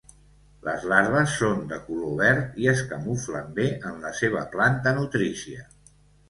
Les 0.67 0.85
larves 0.91 1.35
són 1.41 1.59
de 1.73 1.77
color 1.89 2.15
verd 2.21 2.57
i 2.63 2.69
es 2.71 2.81
camuflen 2.93 3.53
bé 3.61 3.67
en 3.91 4.01
la 4.07 4.15
seva 4.23 4.43
planta 4.57 4.97
nutrícia. 5.03 5.69